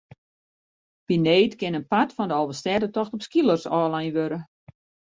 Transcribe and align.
By 1.09 1.17
need 1.27 1.51
kin 1.59 1.75
in 1.79 1.85
part 1.91 2.11
fan 2.15 2.29
de 2.29 2.35
Alvestêdetocht 2.39 3.15
op 3.15 3.25
skeelers 3.27 3.65
ôflein 3.79 4.13
wurde. 4.17 4.39